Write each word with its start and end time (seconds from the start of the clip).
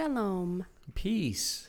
Shalom. 0.00 0.64
Peace. 0.94 1.68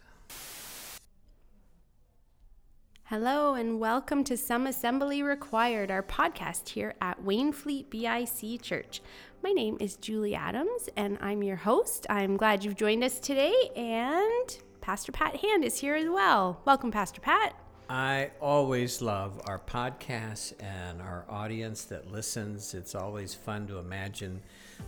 Hello, 3.04 3.55
and 3.55 3.78
welcome 3.78 4.23
to 4.23 4.38
Some 4.38 4.67
Assembly 4.67 5.21
Required, 5.21 5.92
our 5.92 6.01
podcast 6.01 6.70
here 6.70 6.96
at 7.02 7.21
Wainfleet 7.25 7.89
BIC 7.89 8.62
Church. 8.62 9.02
My 9.44 9.52
name 9.52 9.75
is 9.81 9.97
Julie 9.97 10.33
Adams, 10.33 10.88
and 10.96 11.17
I'm 11.20 11.44
your 11.44 11.57
host. 11.57 12.07
I'm 12.10 12.38
glad 12.38 12.63
you've 12.63 12.78
joined 12.78 13.03
us 13.03 13.20
today, 13.20 13.53
and 13.75 14.57
Pastor 14.79 15.11
Pat 15.11 15.35
Hand 15.35 15.66
is 15.66 15.81
here 15.81 15.96
as 15.96 16.07
well. 16.07 16.61
Welcome, 16.63 16.89
Pastor 16.91 17.20
Pat. 17.20 17.53
I 17.89 18.31
always 18.39 19.02
love 19.02 19.41
our 19.45 19.59
podcasts 19.59 20.53
and 20.63 21.02
our 21.02 21.25
audience 21.27 21.84
that 21.84 22.09
listens. 22.09 22.73
It's 22.73 22.95
always 22.95 23.34
fun 23.34 23.67
to 23.67 23.79
imagine. 23.79 24.41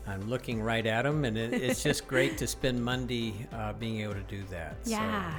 I'm 0.08 0.30
looking 0.30 0.62
right 0.62 0.86
at 0.86 1.04
them, 1.04 1.26
and 1.26 1.38
it, 1.38 1.54
it's 1.54 1.84
just 1.84 2.08
great 2.14 2.38
to 2.40 2.48
spend 2.48 2.84
Monday 2.84 3.48
uh, 3.54 3.74
being 3.74 4.02
able 4.02 4.14
to 4.14 4.24
do 4.24 4.44
that. 4.50 4.78
Yeah. 4.86 5.32
So. 5.32 5.38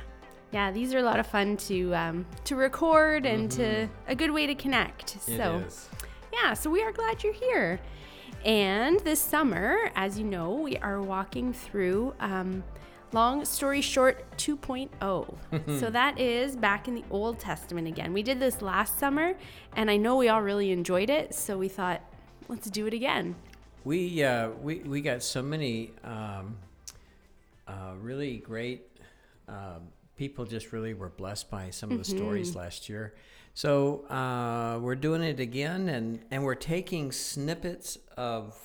Yeah, 0.52 0.70
these 0.70 0.94
are 0.94 0.98
a 0.98 1.02
lot 1.02 1.18
of 1.18 1.26
fun 1.26 1.56
to 1.56 1.94
um, 1.96 2.26
to 2.44 2.54
record 2.54 3.26
and 3.26 3.50
mm-hmm. 3.50 3.86
to 3.86 3.88
a 4.06 4.14
good 4.14 4.30
way 4.30 4.46
to 4.46 4.54
connect. 4.54 5.16
It 5.16 5.36
so, 5.36 5.62
is. 5.66 5.88
yeah, 6.32 6.54
so 6.54 6.70
we 6.70 6.80
are 6.82 6.92
glad 6.92 7.24
you're 7.24 7.32
here. 7.32 7.80
And 8.44 9.00
this 9.00 9.20
summer, 9.20 9.90
as 9.96 10.18
you 10.18 10.24
know, 10.24 10.52
we 10.52 10.76
are 10.76 11.00
walking 11.00 11.52
through 11.52 12.14
um, 12.20 12.62
Long 13.14 13.44
Story 13.44 13.80
Short 13.80 14.24
2.0. 14.36 15.78
so 15.80 15.90
that 15.90 16.18
is 16.18 16.56
back 16.56 16.88
in 16.88 16.94
the 16.94 17.04
Old 17.10 17.38
Testament 17.38 17.88
again. 17.88 18.12
We 18.12 18.22
did 18.22 18.40
this 18.40 18.60
last 18.60 18.98
summer, 18.98 19.34
and 19.76 19.90
I 19.90 19.96
know 19.96 20.16
we 20.16 20.28
all 20.28 20.42
really 20.42 20.72
enjoyed 20.72 21.10
it, 21.10 21.34
so 21.34 21.56
we 21.56 21.68
thought, 21.68 22.02
let's 22.48 22.68
do 22.68 22.86
it 22.86 22.92
again. 22.92 23.36
We 23.84 24.24
uh, 24.24 24.48
we 24.62 24.76
we 24.76 25.02
got 25.02 25.22
so 25.22 25.42
many 25.42 25.90
um, 26.02 26.56
uh, 27.68 27.92
really 28.00 28.38
great 28.38 28.88
uh, 29.46 29.80
people. 30.16 30.46
Just 30.46 30.72
really 30.72 30.94
were 30.94 31.10
blessed 31.10 31.50
by 31.50 31.68
some 31.68 31.92
of 31.92 31.98
the 31.98 32.04
mm-hmm. 32.04 32.16
stories 32.16 32.56
last 32.56 32.88
year. 32.88 33.14
So 33.52 34.06
uh, 34.06 34.78
we're 34.80 34.94
doing 34.94 35.22
it 35.22 35.38
again, 35.38 35.90
and 35.90 36.20
and 36.30 36.44
we're 36.44 36.54
taking 36.54 37.12
snippets 37.12 37.98
of 38.16 38.58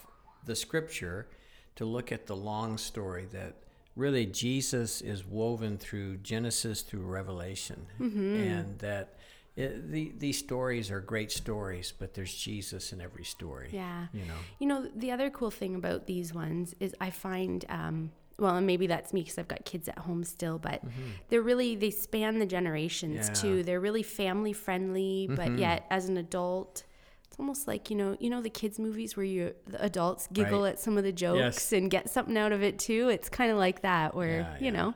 the 0.45 0.55
scripture 0.55 1.27
to 1.75 1.83
look 1.85 2.13
at 2.13 2.25
the 2.25 2.35
long 2.35 2.77
story 2.77 3.27
that 3.33 3.55
really 3.97 4.25
Jesus 4.25 5.01
is 5.01 5.25
woven 5.25 5.77
through 5.77 6.17
Genesis 6.17 6.81
through 6.81 7.01
Revelation, 7.01 7.85
mm-hmm. 7.99 8.35
and 8.35 8.79
that 8.79 9.15
it, 9.55 9.91
the, 9.91 10.13
these 10.17 10.37
stories 10.37 10.89
are 10.91 10.99
great 10.99 11.31
stories, 11.31 11.93
but 11.97 12.13
there's 12.13 12.33
Jesus 12.33 12.93
in 12.93 13.01
every 13.01 13.25
story. 13.25 13.69
Yeah. 13.71 14.07
You 14.13 14.21
know, 14.21 14.33
you 14.59 14.67
know, 14.67 14.89
the 14.95 15.11
other 15.11 15.29
cool 15.29 15.51
thing 15.51 15.75
about 15.75 16.07
these 16.07 16.33
ones 16.33 16.75
is 16.79 16.95
I 17.01 17.09
find, 17.09 17.65
um, 17.69 18.11
well, 18.37 18.55
and 18.55 18.65
maybe 18.65 18.87
that's 18.87 19.11
me 19.11 19.21
because 19.21 19.37
I've 19.37 19.49
got 19.49 19.65
kids 19.65 19.89
at 19.89 19.99
home 19.99 20.23
still, 20.23 20.59
but 20.59 20.85
mm-hmm. 20.85 21.09
they're 21.27 21.41
really, 21.41 21.75
they 21.75 21.91
span 21.91 22.39
the 22.39 22.45
generations 22.45 23.27
yeah. 23.27 23.33
too. 23.33 23.63
They're 23.63 23.81
really 23.81 24.03
family 24.03 24.53
friendly, 24.53 25.27
mm-hmm. 25.27 25.35
but 25.35 25.59
yet 25.59 25.85
as 25.89 26.07
an 26.07 26.15
adult, 26.15 26.83
it's 27.27 27.37
almost 27.37 27.67
like, 27.67 27.89
you 27.89 27.97
know, 27.97 28.15
you 28.19 28.29
know, 28.29 28.41
the 28.41 28.49
kids 28.49 28.79
movies 28.79 29.17
where 29.17 29.25
you, 29.25 29.53
the 29.67 29.83
adults 29.83 30.29
giggle 30.31 30.63
right. 30.63 30.69
at 30.69 30.79
some 30.79 30.97
of 30.97 31.03
the 31.03 31.11
jokes 31.11 31.37
yes. 31.37 31.73
and 31.73 31.91
get 31.91 32.09
something 32.09 32.37
out 32.37 32.53
of 32.53 32.63
it 32.63 32.79
too. 32.79 33.09
It's 33.09 33.27
kind 33.27 33.51
of 33.51 33.57
like 33.57 33.81
that 33.81 34.15
where, 34.15 34.39
yeah, 34.39 34.57
you 34.59 34.65
yeah. 34.65 34.71
know, 34.71 34.93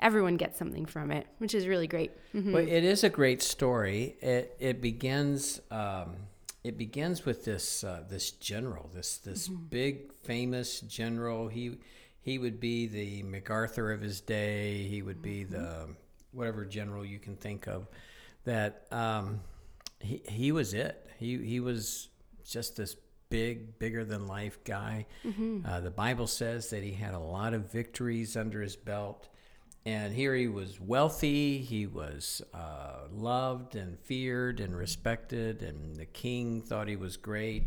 everyone 0.00 0.36
gets 0.36 0.58
something 0.58 0.86
from 0.86 1.10
it, 1.10 1.26
which 1.38 1.54
is 1.54 1.66
really 1.66 1.86
great. 1.86 2.10
Mm-hmm. 2.34 2.52
Well, 2.52 2.66
it 2.66 2.84
is 2.84 3.04
a 3.04 3.08
great 3.08 3.42
story. 3.42 4.16
It 4.20 4.56
it 4.58 4.80
begins 4.80 5.60
um, 5.70 6.16
it 6.64 6.76
begins 6.76 7.24
with 7.24 7.44
this 7.44 7.84
uh, 7.84 8.02
this 8.08 8.30
general, 8.32 8.90
this 8.94 9.18
this 9.18 9.48
mm-hmm. 9.48 9.64
big 9.64 10.12
famous 10.22 10.80
general. 10.80 11.48
He 11.48 11.78
he 12.22 12.38
would 12.38 12.60
be 12.60 12.86
the 12.86 13.22
MacArthur 13.22 13.92
of 13.92 14.00
his 14.00 14.20
day. 14.20 14.84
He 14.84 15.02
would 15.02 15.22
be 15.22 15.44
mm-hmm. 15.44 15.52
the 15.52 15.88
whatever 16.32 16.64
general 16.64 17.04
you 17.04 17.18
can 17.18 17.36
think 17.36 17.66
of. 17.66 17.88
That 18.44 18.86
um, 18.90 19.40
he 20.00 20.22
he 20.28 20.52
was 20.52 20.74
it. 20.74 21.08
He 21.18 21.38
he 21.38 21.60
was 21.60 22.08
just 22.44 22.76
this 22.76 22.96
big, 23.30 23.78
bigger 23.78 24.04
than 24.04 24.26
life 24.26 24.58
guy. 24.64 25.06
Mm-hmm. 25.24 25.64
Uh, 25.64 25.80
the 25.80 25.90
Bible 25.90 26.26
says 26.26 26.68
that 26.70 26.82
he 26.82 26.92
had 26.92 27.14
a 27.14 27.18
lot 27.18 27.54
of 27.54 27.72
victories 27.72 28.36
under 28.36 28.60
his 28.60 28.76
belt. 28.76 29.28
And 29.86 30.12
here 30.12 30.34
he 30.34 30.46
was 30.46 30.78
wealthy, 30.78 31.58
he 31.58 31.86
was 31.86 32.42
uh, 32.52 33.06
loved 33.10 33.76
and 33.76 33.98
feared 33.98 34.60
and 34.60 34.76
respected, 34.76 35.62
and 35.62 35.96
the 35.96 36.04
king 36.04 36.60
thought 36.60 36.86
he 36.86 36.96
was 36.96 37.16
great. 37.16 37.64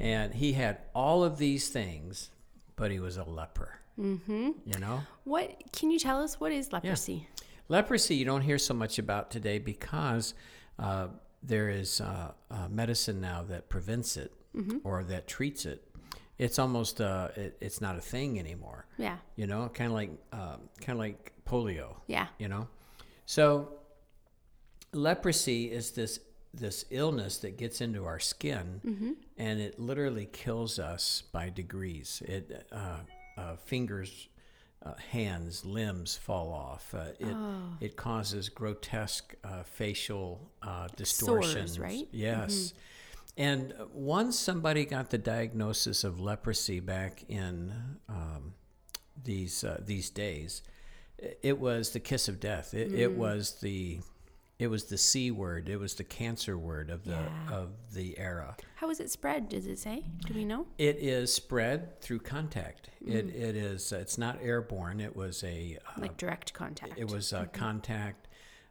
And 0.00 0.34
he 0.34 0.54
had 0.54 0.78
all 0.92 1.22
of 1.22 1.38
these 1.38 1.68
things, 1.68 2.30
but 2.74 2.90
he 2.90 2.98
was 2.98 3.16
a 3.16 3.24
leper. 3.24 3.78
Mm-hmm. 3.98 4.50
You 4.64 4.78
know? 4.80 5.02
What 5.24 5.72
can 5.72 5.90
you 5.90 5.98
tell 5.98 6.20
us? 6.20 6.40
What 6.40 6.52
is 6.52 6.72
leprosy? 6.72 7.28
Yeah. 7.28 7.44
Leprosy, 7.68 8.16
you 8.16 8.24
don't 8.24 8.42
hear 8.42 8.58
so 8.58 8.74
much 8.74 8.98
about 8.98 9.30
today 9.30 9.58
because 9.58 10.34
uh, 10.78 11.08
there 11.42 11.68
is 11.68 12.00
uh, 12.00 12.32
medicine 12.68 13.20
now 13.20 13.42
that 13.44 13.68
prevents 13.68 14.16
it 14.16 14.32
mm-hmm. 14.54 14.78
or 14.84 15.04
that 15.04 15.26
treats 15.26 15.64
it 15.64 15.85
it's 16.38 16.58
almost 16.58 17.00
uh, 17.00 17.28
it, 17.36 17.56
it's 17.60 17.80
not 17.80 17.96
a 17.96 18.00
thing 18.00 18.38
anymore. 18.38 18.86
Yeah. 18.98 19.16
You 19.36 19.46
know, 19.46 19.70
kind 19.72 19.90
of 19.90 19.94
like 19.94 20.10
um, 20.32 20.68
kind 20.80 20.90
of 20.90 20.98
like 20.98 21.32
polio. 21.46 21.96
Yeah. 22.06 22.26
You 22.38 22.48
know, 22.48 22.68
so 23.24 23.72
leprosy 24.92 25.70
is 25.70 25.92
this 25.92 26.20
this 26.52 26.84
illness 26.90 27.38
that 27.38 27.58
gets 27.58 27.80
into 27.80 28.04
our 28.04 28.18
skin, 28.18 28.80
mm-hmm. 28.84 29.12
and 29.36 29.60
it 29.60 29.78
literally 29.78 30.26
kills 30.26 30.78
us 30.78 31.22
by 31.32 31.50
degrees. 31.50 32.22
It 32.26 32.66
uh, 32.72 32.98
uh, 33.36 33.56
fingers. 33.56 34.28
Uh, 34.84 34.92
hands, 35.10 35.64
limbs 35.64 36.16
fall 36.16 36.52
off. 36.52 36.94
Uh, 36.94 37.06
it 37.18 37.34
oh. 37.34 37.76
it 37.80 37.96
causes 37.96 38.48
grotesque 38.48 39.34
uh, 39.42 39.64
facial 39.64 40.52
distortions. 40.94 41.74
Sores, 41.74 41.78
right? 41.80 42.06
Yes, 42.12 42.54
mm-hmm 42.54 42.78
and 43.36 43.74
once 43.92 44.38
somebody 44.38 44.86
got 44.86 45.10
the 45.10 45.18
diagnosis 45.18 46.04
of 46.04 46.20
leprosy 46.20 46.80
back 46.80 47.24
in 47.28 47.72
um, 48.08 48.54
these 49.22 49.62
uh, 49.62 49.80
these 49.84 50.08
days, 50.08 50.62
it 51.42 51.58
was 51.58 51.90
the 51.90 52.00
kiss 52.00 52.28
of 52.28 52.40
death. 52.40 52.72
It, 52.72 52.92
mm. 52.92 52.98
it, 52.98 53.12
was 53.12 53.60
the 53.60 54.00
it 54.58 54.68
was 54.68 54.84
the 54.84 54.96
c 54.96 55.30
word. 55.30 55.68
It 55.68 55.76
was 55.76 55.94
the 55.94 56.04
cancer 56.04 56.56
word 56.56 56.88
of 56.88 57.04
the 57.04 57.10
yeah. 57.10 57.52
of 57.52 57.70
the 57.92 58.18
era. 58.18 58.56
How 58.76 58.88
was 58.88 59.00
it 59.00 59.10
spread? 59.10 59.50
Does 59.50 59.66
it 59.66 59.78
say? 59.78 60.04
Do 60.24 60.32
we 60.32 60.44
know? 60.46 60.66
It 60.78 60.96
is 60.96 61.32
spread 61.32 62.00
through 62.00 62.20
contact. 62.20 62.88
Mm. 63.04 63.14
It 63.14 63.26
it 63.34 63.56
is. 63.56 63.92
Uh, 63.92 63.96
it's 63.96 64.16
not 64.16 64.38
airborne. 64.42 65.00
It 65.00 65.14
was 65.14 65.44
a 65.44 65.76
uh, 65.86 66.00
like 66.00 66.16
direct 66.16 66.54
contact. 66.54 66.94
It 66.96 67.10
was 67.10 67.32
mm-hmm. 67.32 67.50
contact 67.52 68.28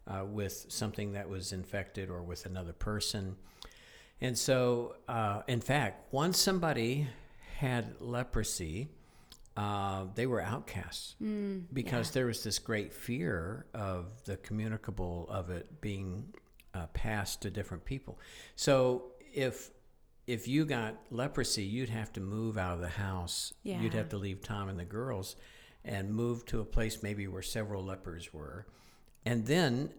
uh, 0.08 0.25
with 0.25 0.66
something 0.70 1.14
that 1.14 1.30
was 1.30 1.54
infected 1.54 2.09
or 2.09 2.24
with 2.24 2.48
another 2.48 2.74
person. 2.74 3.36
And 4.22 4.38
so, 4.38 4.96
uh, 5.08 5.42
in 5.48 5.62
fact, 5.62 6.14
once 6.14 6.38
somebody 6.38 7.08
had 7.58 7.96
leprosy, 8.00 8.90
uh, 9.58 10.06
they 10.16 10.26
were 10.26 10.42
outcasts 10.42 11.16
mm, 11.22 11.64
because 11.74 12.09
yeah. 12.09 12.14
there 12.14 12.25
was 12.25 12.44
this 12.44 12.59
great 12.59 12.94
fear 12.94 13.66
of 13.74 14.06
the 14.25 14.38
communicable 14.38 15.28
of 15.30 15.50
it 15.50 15.81
being 15.81 16.34
uh, 16.74 16.88
passed 16.88 17.42
to 17.42 17.50
different 17.50 17.86
people. 17.86 18.20
So 18.56 19.12
if 19.34 19.72
if 20.28 20.48
you 20.48 20.66
got 20.66 20.96
leprosy, 21.12 21.64
you'd 21.64 21.90
have 21.90 22.12
to 22.14 22.20
move 22.20 22.58
out 22.58 22.74
of 22.74 22.81
the 22.81 22.88
house. 22.88 23.54
Yeah. 23.64 23.80
You'd 23.80 23.94
have 23.94 24.09
to 24.09 24.18
leave 24.18 24.42
Tom 24.42 24.70
and 24.70 24.80
the 24.80 24.86
girls 24.86 25.36
and 25.84 26.12
move 26.12 26.46
to 26.48 26.62
a 26.62 26.66
place 26.66 27.04
maybe 27.04 27.28
where 27.28 27.44
several 27.44 27.84
lepers 27.84 28.34
were. 28.34 28.66
And 29.24 29.46
then 29.46 29.92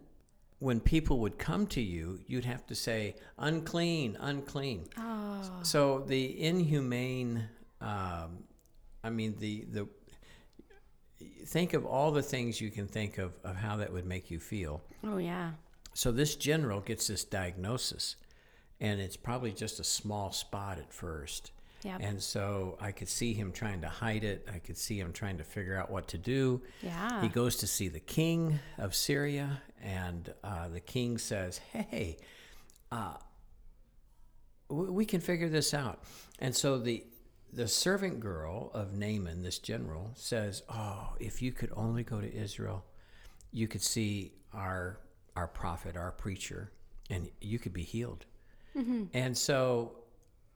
when 0.59 0.79
people 0.79 1.19
would 1.19 1.37
come 1.37 1.67
to 1.67 1.81
you, 1.81 2.19
you'd 2.25 2.45
have 2.45 2.65
to 2.67 2.75
say, 2.75 3.15
unclean, 3.37 4.17
unclean. 4.19 4.87
Oh. 4.97 5.41
So 5.61 6.03
the 6.07 6.41
inhumane, 6.41 7.47
um, 7.79 8.43
I 9.03 9.09
mean, 9.11 9.35
the, 9.37 9.65
the, 9.71 9.87
think 11.45 11.73
of 11.73 11.85
all 11.85 12.11
the 12.11 12.23
things 12.23 12.59
you 12.59 12.71
can 12.71 12.87
think 12.87 13.19
of, 13.19 13.33
of 13.43 13.55
how 13.55 13.77
that 13.77 13.93
would 13.93 14.05
make 14.05 14.31
you 14.31 14.39
feel. 14.39 14.81
Oh, 15.03 15.17
yeah. 15.17 15.51
So 15.93 16.11
this 16.11 16.35
general 16.35 16.81
gets 16.81 17.07
this 17.07 17.23
diagnosis, 17.23 18.15
and 18.79 18.99
it's 18.99 19.17
probably 19.17 19.51
just 19.51 19.79
a 19.79 19.83
small 19.83 20.31
spot 20.31 20.79
at 20.79 20.91
first. 20.91 21.51
Yep. 21.87 22.01
And 22.01 22.21
so 22.21 22.77
I 22.81 22.91
could 22.91 23.07
see 23.07 23.33
him 23.33 23.53
trying 23.53 23.79
to 23.79 23.87
hide 23.87 24.25
it. 24.25 24.45
I 24.53 24.59
could 24.59 24.77
see 24.77 24.99
him 24.99 25.13
trying 25.13 25.37
to 25.37 25.45
figure 25.45 25.77
out 25.77 25.89
what 25.89 26.09
to 26.09 26.17
do. 26.17 26.61
Yeah. 26.81 27.21
He 27.21 27.29
goes 27.29 27.55
to 27.57 27.67
see 27.67 27.87
the 27.87 28.01
king 28.01 28.59
of 28.77 28.93
Syria, 28.93 29.61
and 29.81 30.33
uh, 30.43 30.67
the 30.67 30.81
king 30.81 31.17
says, 31.17 31.59
Hey, 31.71 32.17
uh, 32.91 33.13
we 34.67 35.05
can 35.05 35.21
figure 35.21 35.47
this 35.47 35.73
out. 35.73 36.03
And 36.39 36.53
so 36.53 36.77
the 36.77 37.05
the 37.53 37.69
servant 37.69 38.19
girl 38.19 38.69
of 38.73 38.93
Naaman, 38.93 39.41
this 39.41 39.57
general, 39.57 40.11
says, 40.15 40.63
"Oh, 40.67 41.13
if 41.21 41.41
you 41.41 41.53
could 41.53 41.71
only 41.73 42.03
go 42.03 42.19
to 42.19 42.35
Israel, 42.35 42.83
you 43.53 43.69
could 43.69 43.81
see 43.81 44.33
our 44.53 44.99
our 45.37 45.47
prophet, 45.47 45.95
our 45.95 46.11
preacher, 46.11 46.73
and 47.09 47.29
you 47.39 47.59
could 47.59 47.71
be 47.71 47.83
healed." 47.83 48.25
Mm-hmm. 48.75 49.05
And 49.13 49.37
so 49.37 49.93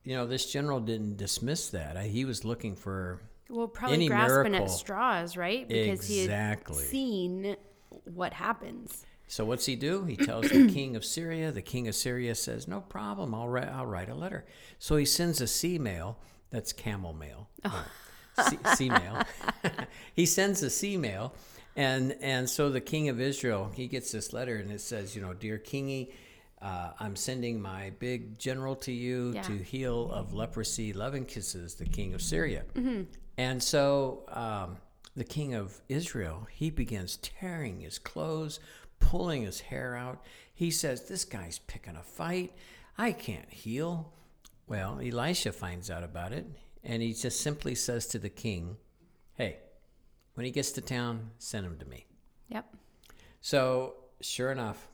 you 0.04 0.16
know, 0.16 0.26
this 0.26 0.50
general 0.50 0.80
didn't 0.80 1.16
dismiss 1.16 1.68
that. 1.70 1.96
He 2.04 2.24
was 2.24 2.44
looking 2.44 2.74
for 2.76 3.20
well, 3.48 3.68
probably 3.68 3.96
any 3.96 4.08
grasping 4.08 4.52
miracle. 4.52 4.64
at 4.64 4.70
straws, 4.70 5.36
right? 5.36 5.68
Because 5.68 6.10
Exactly. 6.10 6.76
he 6.76 6.80
had 6.82 6.90
seen 6.90 7.56
what 8.04 8.32
happens. 8.32 9.04
So 9.28 9.44
what's 9.44 9.64
he 9.64 9.76
do? 9.76 10.04
He 10.04 10.16
tells 10.16 10.48
the 10.50 10.70
king 10.72 10.96
of 10.96 11.04
Syria. 11.04 11.52
The 11.52 11.62
king 11.62 11.88
of 11.88 11.94
Syria 11.94 12.34
says, 12.34 12.68
"No 12.68 12.80
problem. 12.80 13.34
I'll 13.34 13.48
write. 13.48 13.68
I'll 13.68 13.86
write 13.86 14.10
a 14.10 14.14
letter." 14.14 14.44
So 14.78 14.96
he 14.96 15.04
sends 15.06 15.40
a 15.40 15.46
sea 15.46 15.78
mail. 15.78 16.18
That's 16.50 16.72
camel 16.72 17.12
mail. 17.14 17.48
Oh. 17.64 17.86
Sea, 18.48 18.58
sea 18.74 18.90
mail. 18.90 19.22
he 20.14 20.26
sends 20.26 20.62
a 20.62 20.68
sea 20.70 20.96
mail, 20.96 21.34
and 21.76 22.14
and 22.20 22.48
so 22.48 22.68
the 22.70 22.80
king 22.80 23.08
of 23.08 23.20
Israel 23.20 23.70
he 23.74 23.86
gets 23.88 24.10
this 24.12 24.32
letter 24.32 24.56
and 24.56 24.70
it 24.70 24.80
says, 24.80 25.14
you 25.16 25.22
know, 25.22 25.32
dear 25.34 25.58
kingy. 25.58 26.10
Uh, 26.62 26.92
I'm 27.00 27.16
sending 27.16 27.60
my 27.60 27.90
big 27.98 28.38
general 28.38 28.76
to 28.76 28.92
you 28.92 29.32
Yeah. 29.34 29.42
to 29.42 29.56
heal 29.58 30.10
of 30.12 30.32
leprosy, 30.32 30.92
loving 30.92 31.24
kisses, 31.24 31.74
the 31.74 31.86
king 31.86 32.14
of 32.14 32.22
Syria. 32.22 32.64
Mm-hmm. 32.74 33.02
And 33.36 33.60
so 33.62 34.24
um, 34.28 34.76
the 35.16 35.24
king 35.24 35.54
of 35.54 35.80
Israel, 35.88 36.46
he 36.50 36.70
begins 36.70 37.16
tearing 37.16 37.80
his 37.80 37.98
clothes, 37.98 38.60
pulling 39.00 39.42
his 39.42 39.60
hair 39.60 39.96
out. 39.96 40.22
He 40.54 40.70
says, 40.70 41.08
This 41.08 41.24
guy's 41.24 41.58
picking 41.58 41.96
a 41.96 42.02
fight. 42.02 42.52
I 42.96 43.12
can't 43.12 43.50
heal. 43.50 44.12
Well, 44.68 45.00
Elisha 45.02 45.50
finds 45.52 45.90
out 45.90 46.04
about 46.04 46.32
it, 46.32 46.46
and 46.84 47.02
he 47.02 47.12
just 47.12 47.40
simply 47.40 47.74
says 47.74 48.06
to 48.08 48.18
the 48.18 48.30
king, 48.30 48.76
Hey, 49.34 49.56
when 50.34 50.46
he 50.46 50.52
gets 50.52 50.70
to 50.72 50.80
town, 50.80 51.30
send 51.38 51.66
him 51.66 51.76
to 51.78 51.86
me. 51.86 52.06
Yep. 52.48 52.66
So, 53.40 53.94
sure 54.20 54.52
enough, 54.52 54.86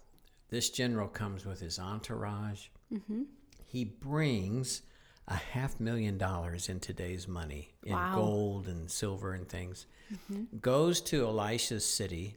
this 0.50 0.70
general 0.70 1.08
comes 1.08 1.44
with 1.44 1.60
his 1.60 1.78
entourage. 1.78 2.68
Mm-hmm. 2.92 3.22
He 3.66 3.84
brings 3.84 4.82
a 5.26 5.34
half 5.36 5.78
million 5.78 6.16
dollars 6.16 6.68
in 6.68 6.80
today's 6.80 7.28
money, 7.28 7.74
in 7.84 7.92
Wow. 7.92 8.14
gold 8.14 8.66
and 8.68 8.90
silver 8.90 9.32
and 9.34 9.46
things. 9.48 9.86
Mm-hmm. 10.12 10.58
Goes 10.60 11.00
to 11.02 11.26
Elisha's 11.26 11.84
city, 11.84 12.36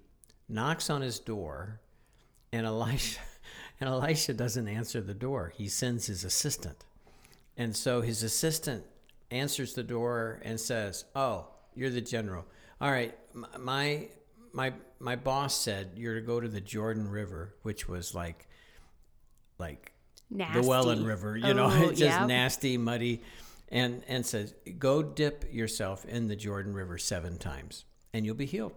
knocks 0.49 0.89
on 0.89 1.01
his 1.01 1.19
door, 1.19 1.79
and 2.51 2.65
Elisha 2.65 3.19
and 3.79 3.89
Elisha 3.89 4.33
doesn't 4.33 4.67
answer 4.67 4.99
the 5.01 5.13
door. 5.13 5.53
He 5.55 5.67
sends 5.69 6.07
his 6.07 6.23
assistant. 6.25 6.83
And 7.57 7.75
so 7.75 8.01
his 8.01 8.23
assistant 8.23 8.83
answers 9.29 9.73
the 9.73 9.83
door 9.83 10.41
and 10.43 10.59
says, 10.59 11.05
"Oh, 11.15 11.47
you're 11.75 11.89
the 11.89 12.01
general. 12.01 12.45
All 12.81 12.91
right, 12.91 13.17
my 13.57 14.09
my 14.53 14.74
my 15.00 15.15
boss 15.15 15.56
said 15.56 15.92
you're 15.95 16.15
to 16.15 16.21
go 16.21 16.39
to 16.39 16.48
the 16.48 16.62
Jordan 16.62 17.07
River, 17.09 17.56
which 17.63 17.88
was 17.88 18.13
like 18.15 18.48
like 19.57 19.92
Nasty. 20.30 20.62
the 20.62 20.68
Welland 20.68 21.06
River, 21.06 21.38
you 21.38 21.53
know, 21.53 21.65
Oh, 21.71 21.89
it's 21.89 22.00
just 22.00 22.19
yeah. 22.19 22.25
nasty, 22.25 22.77
muddy, 22.77 23.21
and 23.69 24.03
and 24.07 24.25
says, 24.25 24.53
"Go 24.80 25.01
dip 25.03 25.45
yourself 25.51 26.06
in 26.06 26.27
the 26.27 26.36
Jordan 26.36 26.74
River 26.74 26.98
seven 26.98 27.38
times, 27.38 27.86
and 28.13 28.25
you'll 28.25 28.36
be 28.36 28.45
healed." 28.45 28.74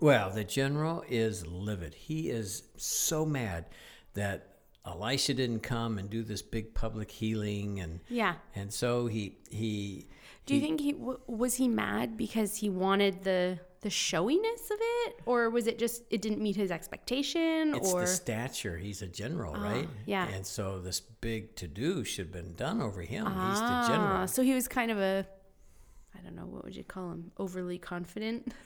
Well, 0.00 0.30
the 0.30 0.44
general 0.44 1.04
is 1.08 1.46
livid. 1.46 1.94
He 1.94 2.28
is 2.28 2.64
so 2.76 3.24
mad 3.24 3.64
that 4.14 4.58
Elisha 4.86 5.32
didn't 5.34 5.60
come 5.60 5.98
and 5.98 6.10
do 6.10 6.22
this 6.22 6.42
big 6.42 6.74
public 6.74 7.10
healing, 7.10 7.80
and 7.80 8.00
Yeah. 8.08 8.34
and 8.54 8.72
so 8.72 9.06
he 9.06 9.38
he. 9.50 10.06
Do 10.44 10.54
you 10.54 10.60
think 10.60 10.80
he 10.80 10.94
was 11.26 11.54
he 11.54 11.66
mad 11.66 12.16
because 12.16 12.56
he 12.58 12.68
wanted 12.70 13.24
the 13.24 13.58
the 13.86 13.90
showiness 13.90 14.68
of 14.72 14.78
it, 14.80 15.20
or 15.26 15.48
was 15.48 15.68
it 15.68 15.78
just 15.78 16.02
it 16.10 16.20
didn't 16.20 16.40
meet 16.42 16.56
his 16.56 16.72
expectation, 16.72 17.72
It's 17.72 17.92
or 17.92 18.00
the 18.00 18.06
stature. 18.08 18.76
He's 18.76 19.00
a 19.00 19.06
general, 19.06 19.54
right? 19.54 19.88
yeah. 20.06 20.26
And 20.26 20.44
so 20.44 20.80
this 20.80 20.98
big 20.98 21.54
to 21.54 21.68
do 21.68 22.02
should 22.02 22.26
have 22.26 22.32
been 22.32 22.54
done 22.56 22.82
over 22.82 23.00
him. 23.00 23.26
He's 23.26 23.60
the 23.60 23.84
general. 23.86 24.22
Ah, 24.22 24.26
so 24.26 24.42
he 24.42 24.54
was 24.54 24.66
kind 24.66 24.90
of 24.90 24.98
a 24.98 25.24
I 26.16 26.20
don't 26.24 26.34
know 26.34 26.46
what 26.46 26.64
would 26.64 26.74
you 26.74 26.82
call 26.82 27.12
him 27.12 27.30
overly 27.38 27.78
confident. 27.78 28.52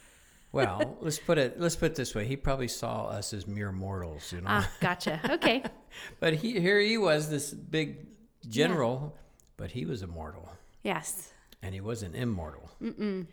Well, 0.53 0.97
let's 1.01 1.21
put 1.21 1.39
it 1.39 1.61
let's 1.61 1.77
put 1.77 1.93
it 1.93 1.95
this 1.95 2.13
way. 2.13 2.27
He 2.27 2.35
probably 2.35 2.67
saw 2.67 3.07
us 3.07 3.33
as 3.33 3.47
mere 3.47 3.71
mortals, 3.71 4.33
you 4.33 4.41
know. 4.41 4.49
ah, 4.49 4.69
gotcha. 4.81 5.21
Okay. 5.37 5.63
But 6.19 6.35
he 6.35 6.59
here 6.59 6.81
he 6.81 6.99
was, 6.99 7.31
this 7.31 7.53
big 7.53 8.07
general, 8.49 9.17
but 9.57 9.71
he 9.71 9.87
was 9.87 10.03
immortal, 10.03 10.49
yes. 10.83 11.33
and 11.63 11.73
he 11.73 11.81
wasn't 11.81 12.17
immortal. 12.17 12.69
Mm-mm. 12.83 13.27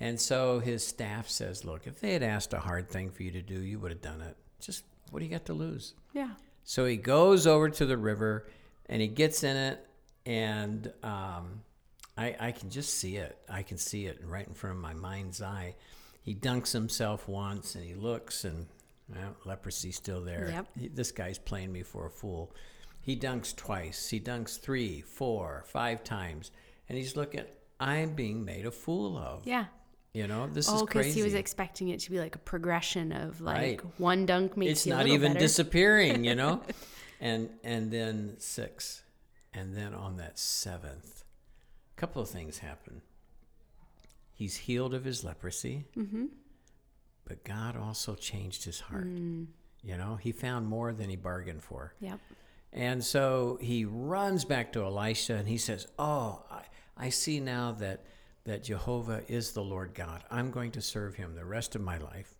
And 0.00 0.20
so 0.20 0.58
his 0.58 0.86
staff 0.86 1.28
says, 1.28 1.64
"Look, 1.64 1.86
if 1.86 2.00
they 2.00 2.12
had 2.12 2.22
asked 2.22 2.52
a 2.52 2.58
hard 2.58 2.88
thing 2.90 3.10
for 3.10 3.22
you 3.22 3.30
to 3.32 3.42
do, 3.42 3.60
you 3.60 3.78
would 3.78 3.92
have 3.92 4.02
done 4.02 4.20
it. 4.20 4.36
Just 4.60 4.84
what 5.10 5.20
do 5.20 5.24
you 5.24 5.30
got 5.30 5.44
to 5.46 5.54
lose?" 5.54 5.94
Yeah. 6.12 6.30
So 6.64 6.84
he 6.86 6.96
goes 6.96 7.46
over 7.46 7.68
to 7.68 7.86
the 7.86 7.96
river, 7.96 8.46
and 8.86 9.00
he 9.00 9.08
gets 9.08 9.44
in 9.44 9.56
it, 9.56 9.86
and 10.26 10.92
um, 11.02 11.62
I 12.16 12.36
I 12.40 12.52
can 12.52 12.70
just 12.70 12.94
see 12.98 13.16
it. 13.16 13.38
I 13.48 13.62
can 13.62 13.78
see 13.78 14.06
it 14.06 14.20
right 14.24 14.46
in 14.46 14.54
front 14.54 14.76
of 14.76 14.82
my 14.82 14.94
mind's 14.94 15.40
eye. 15.40 15.76
He 16.22 16.34
dunks 16.34 16.72
himself 16.72 17.28
once, 17.28 17.74
and 17.74 17.84
he 17.84 17.94
looks, 17.94 18.44
and 18.44 18.66
well, 19.08 19.36
leprosy's 19.44 19.96
still 19.96 20.22
there. 20.22 20.48
Yep. 20.50 20.66
He- 20.78 20.88
this 20.88 21.12
guy's 21.12 21.38
playing 21.38 21.70
me 21.72 21.82
for 21.82 22.06
a 22.06 22.10
fool. 22.10 22.52
He 23.00 23.14
dunks 23.16 23.54
twice. 23.54 24.08
He 24.08 24.18
dunks 24.18 24.58
three, 24.58 25.02
four, 25.02 25.64
five 25.68 26.02
times, 26.02 26.50
and 26.88 26.96
he's 26.98 27.14
looking. 27.14 27.44
I'm 27.78 28.14
being 28.14 28.44
made 28.44 28.64
a 28.66 28.70
fool 28.70 29.18
of. 29.18 29.46
Yeah. 29.46 29.66
You 30.14 30.26
know, 30.28 30.46
this 30.46 30.68
Oh, 30.70 30.76
is 30.76 30.82
crazy. 30.82 30.86
because 31.08 31.14
he 31.16 31.22
was 31.24 31.34
expecting 31.34 31.88
it 31.88 31.98
to 32.00 32.10
be 32.10 32.18
like 32.20 32.36
a 32.36 32.38
progression 32.38 33.10
of 33.12 33.40
like 33.40 33.56
Right. 33.82 34.00
one 34.00 34.26
dunk 34.26 34.56
makes 34.56 34.70
it's 34.70 34.86
you 34.86 34.92
not 34.94 35.06
even 35.08 35.32
better. 35.32 35.40
disappearing, 35.40 36.24
you 36.24 36.34
know. 36.36 36.62
and 37.20 37.50
and 37.64 37.90
then 37.90 38.36
six, 38.38 39.02
and 39.52 39.76
then 39.76 39.92
on 39.92 40.16
that 40.18 40.38
seventh, 40.38 41.24
a 41.96 42.00
couple 42.00 42.22
of 42.22 42.28
things 42.30 42.58
happen. 42.58 43.02
He's 44.32 44.56
healed 44.56 44.94
of 44.94 45.04
his 45.04 45.24
leprosy, 45.24 45.86
Mm-hmm. 45.96 46.26
but 47.24 47.44
God 47.44 47.76
also 47.76 48.14
changed 48.14 48.64
his 48.64 48.80
heart. 48.80 49.06
Mm. 49.08 49.46
You 49.82 49.96
know, 49.96 50.16
he 50.16 50.32
found 50.32 50.66
more 50.68 50.92
than 50.92 51.10
he 51.10 51.16
bargained 51.16 51.62
for. 51.62 51.94
Yep. 52.00 52.18
And 52.72 53.04
so 53.04 53.58
he 53.60 53.84
runs 53.84 54.44
back 54.44 54.72
to 54.72 54.82
Elisha 54.84 55.34
and 55.34 55.46
he 55.48 55.58
says, 55.58 55.86
Oh, 55.98 56.42
I, 56.50 56.62
I 56.96 57.08
see 57.10 57.38
now 57.38 57.72
that, 57.72 58.04
that 58.44 58.64
Jehovah 58.64 59.22
is 59.28 59.52
the 59.52 59.62
Lord 59.62 59.94
God. 59.94 60.22
I'm 60.30 60.50
going 60.50 60.70
to 60.72 60.82
serve 60.82 61.14
him 61.14 61.34
the 61.34 61.44
rest 61.44 61.74
of 61.74 61.80
my 61.80 61.98
life. 61.98 62.34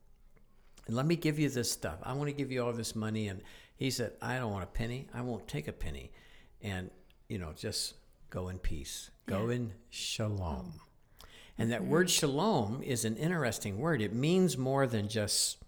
And 0.87 0.95
let 0.95 1.07
me 1.07 1.17
give 1.17 1.39
you 1.39 1.49
this 1.49 1.71
stuff. 1.71 1.99
I 2.03 2.13
want 2.13 2.29
to 2.29 2.35
give 2.35 2.53
you 2.53 2.63
all 2.63 2.73
this 2.73 2.95
money. 2.95 3.29
And 3.29 3.41
he 3.77 3.91
said, 3.91 4.13
I 4.21 4.37
don't 4.39 4.53
want 4.53 4.65
a 4.65 4.69
penny. 4.69 5.09
I 5.15 5.23
won't 5.23 5.49
take 5.49 5.67
a 5.67 5.73
penny. 5.73 6.13
And, 6.63 6.91
you 7.29 7.39
know, 7.39 7.53
just 7.57 7.95
go 8.29 8.49
in 8.49 8.59
peace, 8.59 9.11
go 9.27 9.49
in 9.49 9.73
shalom. 9.91 10.41
Mm-hmm. 10.67 10.79
And 11.57 11.73
that 11.73 11.83
mm-hmm. 11.83 11.91
word 11.91 12.11
shalom 12.11 12.83
is 12.83 13.05
an 13.05 13.17
interesting 13.17 13.79
word. 13.79 14.03
It 14.03 14.13
means 14.13 14.59
more 14.59 14.87
than 14.87 15.09
just 15.09 15.59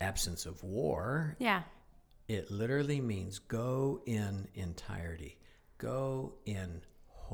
absence 0.00 0.46
of 0.46 0.62
war. 0.62 1.36
Yeah. 1.38 1.62
It 2.28 2.50
literally 2.50 3.00
means 3.00 3.38
go 3.38 4.00
in 4.06 4.48
entirety, 4.54 5.36
go 5.78 6.34
in 6.46 6.82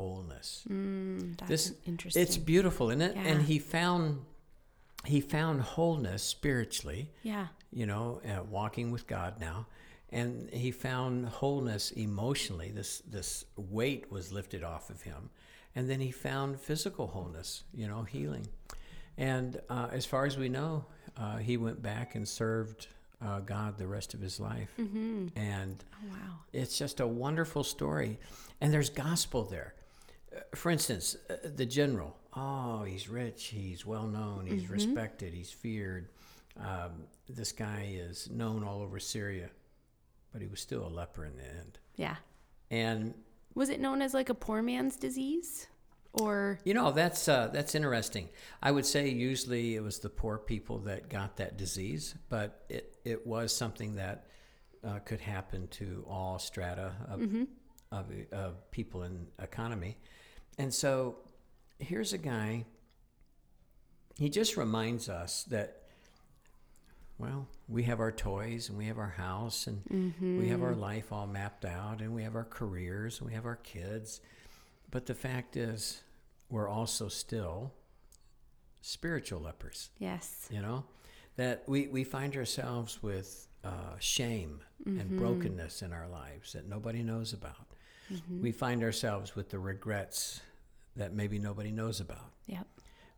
wholeness. 0.00 0.64
Mm, 0.68 1.36
that's 1.38 1.48
this 1.48 1.74
interesting. 1.86 2.22
it's 2.22 2.36
beautiful, 2.38 2.90
isn't 2.90 3.02
it? 3.02 3.16
And 3.16 3.42
he 3.42 3.58
found 3.58 4.20
he 5.04 5.20
found 5.20 5.60
wholeness 5.62 6.22
spiritually, 6.22 7.10
yeah. 7.22 7.46
you 7.72 7.86
know, 7.86 8.20
uh, 8.24 8.42
walking 8.44 8.90
with 8.90 9.06
God 9.06 9.40
now, 9.40 9.66
and 10.10 10.48
he 10.52 10.70
found 10.70 11.26
wholeness 11.26 11.90
emotionally. 11.92 12.70
This 12.70 13.02
this 13.10 13.44
weight 13.56 14.10
was 14.10 14.32
lifted 14.32 14.62
off 14.62 14.90
of 14.90 15.02
him, 15.02 15.30
and 15.74 15.88
then 15.88 16.00
he 16.00 16.10
found 16.10 16.60
physical 16.60 17.06
wholeness, 17.08 17.64
you 17.74 17.86
know, 17.88 18.02
healing. 18.02 18.46
And 19.18 19.60
uh, 19.68 19.88
as 19.92 20.06
far 20.06 20.24
as 20.26 20.36
we 20.38 20.48
know, 20.48 20.84
uh, 21.16 21.36
he 21.38 21.56
went 21.56 21.82
back 21.82 22.14
and 22.14 22.26
served 22.26 22.86
uh, 23.22 23.40
God 23.40 23.76
the 23.76 23.86
rest 23.86 24.14
of 24.14 24.20
his 24.20 24.40
life, 24.40 24.70
Mm-hmm. 24.78 25.28
and 25.36 25.84
Oh, 25.94 26.08
wow. 26.10 26.34
it's 26.52 26.78
just 26.78 27.00
a 27.00 27.06
wonderful 27.06 27.64
story. 27.64 28.18
And 28.62 28.72
there's 28.74 28.90
gospel 28.90 29.44
there. 29.44 29.72
For 30.54 30.70
instance, 30.70 31.16
uh, 31.28 31.34
the 31.56 31.66
general, 31.66 32.16
oh, 32.36 32.82
he's 32.84 33.08
rich, 33.08 33.46
he's 33.46 33.84
well 33.86 34.06
known, 34.06 34.46
he's 34.46 34.62
Mm-hmm. 34.64 34.72
respected, 34.72 35.34
he's 35.34 35.50
feared. 35.50 36.08
Um, 36.58 37.04
this 37.28 37.52
guy 37.52 37.88
is 37.92 38.28
known 38.30 38.64
all 38.64 38.82
over 38.82 38.98
Syria, 38.98 39.50
but 40.32 40.42
he 40.42 40.48
was 40.48 40.60
still 40.60 40.86
a 40.86 40.88
leper 40.88 41.24
in 41.24 41.36
the 41.36 41.44
end. 41.44 41.78
Yeah. 41.96 42.16
And 42.70 43.14
Was 43.54 43.68
it 43.68 43.80
known 43.80 44.02
as 44.02 44.14
like 44.14 44.28
a 44.28 44.34
poor 44.34 44.62
man's 44.62 44.96
disease? 44.96 45.66
Or 46.12 46.58
you 46.64 46.74
know 46.74 46.90
that's 46.90 47.28
uh, 47.28 47.50
that's 47.52 47.76
interesting. 47.76 48.28
I 48.60 48.72
would 48.72 48.84
say 48.84 49.08
usually 49.10 49.76
it 49.76 49.80
was 49.82 50.00
the 50.00 50.08
poor 50.08 50.38
people 50.38 50.78
that 50.80 51.08
got 51.08 51.36
that 51.36 51.56
disease, 51.56 52.16
but 52.28 52.64
it 52.68 52.96
it 53.04 53.24
was 53.24 53.54
something 53.54 53.94
that 53.94 54.26
uh, 54.84 54.98
could 55.00 55.20
happen 55.20 55.68
to 55.68 56.04
all 56.08 56.40
strata 56.40 56.90
of, 57.08 57.22
of, 57.92 58.06
of 58.32 58.70
people 58.72 59.04
in 59.04 59.28
economy. 59.40 59.98
And 60.60 60.74
so 60.74 61.16
here's 61.78 62.12
a 62.12 62.18
guy. 62.18 62.66
He 64.18 64.28
just 64.28 64.58
reminds 64.58 65.08
us 65.08 65.44
that. 65.44 65.76
Well, 67.18 67.48
we 67.68 67.82
have 67.84 68.00
our 68.00 68.12
toys 68.12 68.70
and 68.70 68.78
we 68.78 68.86
have 68.86 68.98
our 68.98 69.10
house 69.10 69.66
and 69.66 70.14
we 70.20 70.48
have 70.48 70.62
our 70.62 70.74
life 70.74 71.12
all 71.12 71.26
mapped 71.26 71.66
out 71.66 72.00
and 72.00 72.14
we 72.14 72.22
have 72.22 72.34
our 72.34 72.46
careers 72.46 73.20
and 73.20 73.28
we 73.28 73.34
have 73.34 73.44
our 73.44 73.56
kids. 73.56 74.22
But 74.90 75.04
the 75.04 75.14
fact 75.14 75.54
is, 75.54 76.02
we're 76.48 76.68
also 76.68 77.08
still 77.08 77.74
spiritual 78.80 79.40
lepers. 79.40 79.90
Yes. 79.98 80.48
You 80.50 80.62
know, 80.62 80.84
that 81.36 81.62
we, 81.66 81.88
we 81.88 82.04
find 82.04 82.34
ourselves 82.36 83.02
with 83.02 83.46
uh, 83.64 83.98
shame 83.98 84.62
mm-hmm. 84.82 85.00
and 85.00 85.18
brokenness 85.18 85.82
in 85.82 85.92
our 85.92 86.08
lives 86.08 86.54
that 86.54 86.66
nobody 86.68 87.02
knows 87.02 87.34
about. 87.34 87.66
Mm-hmm. 88.10 88.42
We 88.42 88.52
find 88.52 88.82
ourselves 88.82 89.36
with 89.36 89.50
the 89.50 89.58
regrets 89.58 90.40
that 91.00 91.14
maybe 91.14 91.38
nobody 91.38 91.70
knows 91.72 92.00
about. 92.00 92.30
Yep. 92.46 92.66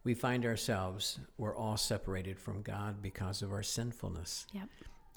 We 0.05 0.15
find 0.15 0.45
ourselves, 0.47 1.19
we're 1.37 1.57
all 1.57 1.77
separated 1.77 2.39
from 2.39 2.63
God 2.63 3.03
because 3.03 3.43
of 3.43 3.53
our 3.53 3.63
sinfulness. 3.63 4.47
Yep. 4.53 4.69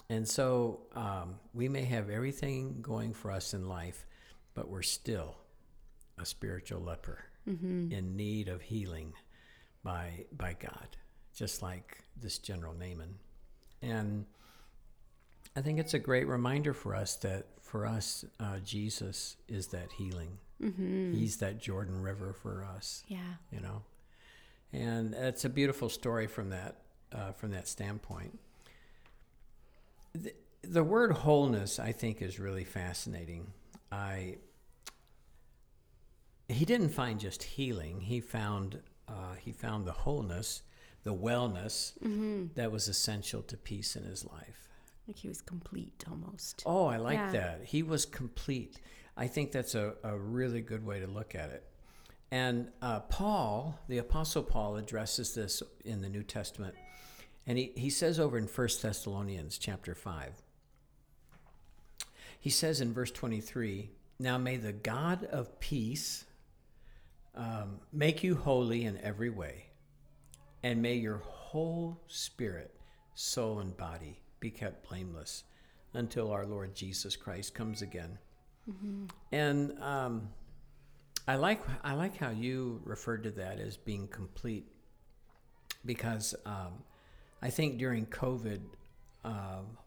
And 0.09 0.27
so 0.27 0.81
um, 0.93 1.35
we 1.53 1.69
may 1.69 1.83
have 1.85 2.09
everything 2.09 2.79
going 2.81 3.13
for 3.13 3.31
us 3.31 3.53
in 3.53 3.67
life, 3.67 4.05
but 4.53 4.67
we're 4.67 4.81
still 4.81 5.35
a 6.17 6.25
spiritual 6.25 6.81
leper 6.81 7.23
mm-hmm. 7.47 7.91
in 7.91 8.15
need 8.15 8.47
of 8.47 8.61
healing 8.61 9.13
by 9.83 10.25
by 10.35 10.55
God, 10.59 10.97
just 11.35 11.61
like 11.61 11.99
this 12.19 12.37
general 12.39 12.73
Naaman. 12.73 13.15
And 13.81 14.25
I 15.55 15.61
think 15.61 15.79
it's 15.79 15.93
a 15.93 15.99
great 15.99 16.27
reminder 16.27 16.73
for 16.73 16.95
us 16.95 17.15
that 17.17 17.45
for 17.61 17.85
us, 17.85 18.25
uh, 18.39 18.59
Jesus 18.63 19.37
is 19.47 19.67
that 19.67 19.91
healing. 19.97 20.37
Mm-hmm. 20.61 21.13
He's 21.13 21.37
that 21.37 21.59
Jordan 21.59 22.01
River 22.01 22.33
for 22.33 22.63
us. 22.63 23.03
Yeah, 23.07 23.35
you 23.51 23.59
know, 23.59 23.83
and 24.71 25.13
it's 25.13 25.45
a 25.45 25.49
beautiful 25.49 25.89
story 25.89 26.27
from 26.27 26.49
that 26.49 26.77
uh, 27.11 27.31
from 27.31 27.51
that 27.51 27.67
standpoint. 27.67 28.39
The, 30.13 30.33
the 30.61 30.83
word 30.83 31.11
wholeness, 31.11 31.79
I 31.79 31.91
think, 31.91 32.21
is 32.21 32.39
really 32.39 32.63
fascinating. 32.63 33.47
I 33.91 34.37
he 36.47 36.65
didn't 36.65 36.89
find 36.89 37.19
just 37.19 37.43
healing; 37.43 38.01
he 38.01 38.19
found 38.19 38.81
uh, 39.07 39.35
he 39.39 39.51
found 39.51 39.85
the 39.85 39.91
wholeness, 39.91 40.63
the 41.03 41.13
wellness 41.13 41.97
mm-hmm. 41.99 42.47
that 42.55 42.71
was 42.71 42.87
essential 42.87 43.41
to 43.43 43.57
peace 43.57 43.95
in 43.95 44.03
his 44.03 44.25
life. 44.25 44.67
Like 45.07 45.17
he 45.17 45.27
was 45.27 45.41
complete 45.41 46.03
almost. 46.09 46.63
Oh, 46.65 46.85
I 46.85 46.97
like 46.97 47.17
yeah. 47.17 47.31
that. 47.31 47.61
He 47.65 47.83
was 47.83 48.05
complete. 48.05 48.79
I 49.17 49.27
think 49.27 49.51
that's 49.51 49.75
a, 49.75 49.93
a 50.03 50.17
really 50.17 50.61
good 50.61 50.85
way 50.85 50.99
to 50.99 51.07
look 51.07 51.35
at 51.35 51.49
it. 51.49 51.63
And 52.31 52.69
uh, 52.81 53.01
Paul, 53.01 53.79
the 53.87 53.99
Apostle 53.99 54.43
Paul, 54.43 54.75
addresses 54.75 55.33
this 55.33 55.63
in 55.85 56.01
the 56.01 56.09
New 56.09 56.23
Testament. 56.23 56.75
And 57.47 57.57
he, 57.57 57.71
he 57.75 57.89
says 57.89 58.19
over 58.19 58.37
in 58.37 58.45
1 58.45 58.67
Thessalonians 58.81 59.57
chapter 59.57 59.95
5, 59.95 60.33
he 62.39 62.49
says 62.49 62.81
in 62.81 62.93
verse 62.93 63.11
23, 63.11 63.89
Now 64.19 64.37
may 64.37 64.57
the 64.57 64.73
God 64.73 65.23
of 65.25 65.59
peace 65.59 66.25
um, 67.35 67.79
make 67.91 68.23
you 68.23 68.35
holy 68.35 68.85
in 68.85 68.99
every 68.99 69.29
way, 69.29 69.65
and 70.63 70.81
may 70.81 70.95
your 70.95 71.17
whole 71.17 72.01
spirit, 72.07 72.75
soul, 73.13 73.59
and 73.59 73.75
body 73.77 74.19
be 74.39 74.51
kept 74.51 74.87
blameless 74.87 75.43
until 75.93 76.31
our 76.31 76.45
Lord 76.45 76.75
Jesus 76.75 77.15
Christ 77.15 77.53
comes 77.53 77.81
again. 77.81 78.17
Mm-hmm. 78.69 79.05
And 79.31 79.81
um, 79.81 80.29
I 81.27 81.35
like 81.35 81.61
I 81.83 81.93
like 81.93 82.17
how 82.17 82.31
you 82.31 82.81
referred 82.83 83.23
to 83.23 83.31
that 83.31 83.59
as 83.59 83.77
being 83.77 84.07
complete, 84.07 84.67
because 85.85 86.35
um, 86.45 86.83
I 87.41 87.49
think 87.49 87.77
during 87.77 88.05
COVID, 88.07 88.59
um, 89.23 89.77